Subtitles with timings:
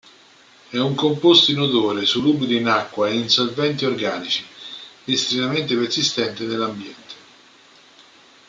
[0.69, 4.43] È un composto inodore, solubile in acqua e in solventi organici,
[5.05, 7.13] estremamente persistente nell'ambiente.